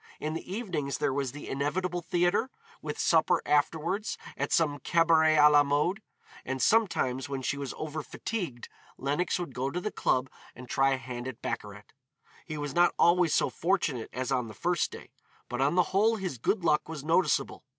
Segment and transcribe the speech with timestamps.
[0.19, 2.49] In the evenings there was the inevitable theatre,
[2.81, 6.01] with supper afterwards at some cabaret à la mode.
[6.43, 8.67] And sometimes when she was over fatigued,
[8.97, 11.83] Lenox would go to the club and try a hand at baccarat.
[12.47, 15.11] He was not always so fortunate as on the first day,
[15.47, 17.63] but on the whole his good luck was noticeable.